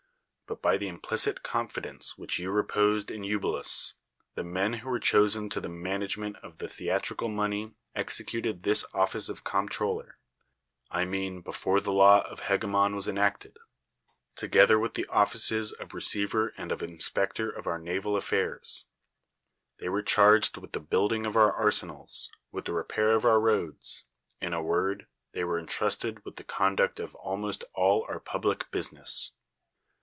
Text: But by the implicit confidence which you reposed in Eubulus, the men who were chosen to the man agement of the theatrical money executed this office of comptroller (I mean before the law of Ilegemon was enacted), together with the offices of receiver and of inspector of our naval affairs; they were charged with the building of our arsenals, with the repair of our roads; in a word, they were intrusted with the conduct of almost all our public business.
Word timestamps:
But 0.47 0.61
by 0.61 0.75
the 0.75 0.89
implicit 0.89 1.43
confidence 1.43 2.17
which 2.17 2.37
you 2.37 2.51
reposed 2.51 3.09
in 3.09 3.23
Eubulus, 3.23 3.93
the 4.35 4.43
men 4.43 4.73
who 4.73 4.89
were 4.89 4.99
chosen 4.99 5.49
to 5.49 5.61
the 5.61 5.69
man 5.69 6.01
agement 6.03 6.35
of 6.43 6.57
the 6.57 6.67
theatrical 6.67 7.29
money 7.29 7.71
executed 7.95 8.63
this 8.63 8.83
office 8.93 9.29
of 9.29 9.45
comptroller 9.45 10.19
(I 10.89 11.05
mean 11.05 11.39
before 11.39 11.79
the 11.79 11.93
law 11.93 12.27
of 12.29 12.41
Ilegemon 12.41 12.95
was 12.95 13.07
enacted), 13.07 13.55
together 14.35 14.77
with 14.77 14.95
the 14.95 15.07
offices 15.07 15.71
of 15.71 15.93
receiver 15.93 16.53
and 16.57 16.69
of 16.73 16.83
inspector 16.83 17.49
of 17.49 17.65
our 17.65 17.79
naval 17.79 18.17
affairs; 18.17 18.83
they 19.77 19.87
were 19.87 20.03
charged 20.03 20.57
with 20.57 20.73
the 20.73 20.81
building 20.81 21.25
of 21.25 21.37
our 21.37 21.53
arsenals, 21.53 22.29
with 22.51 22.65
the 22.65 22.73
repair 22.73 23.13
of 23.15 23.23
our 23.23 23.39
roads; 23.39 24.03
in 24.41 24.51
a 24.53 24.61
word, 24.61 25.07
they 25.31 25.45
were 25.45 25.57
intrusted 25.57 26.25
with 26.25 26.35
the 26.35 26.43
conduct 26.43 26.99
of 26.99 27.15
almost 27.15 27.63
all 27.73 28.05
our 28.09 28.19
public 28.19 28.69
business. 28.69 29.31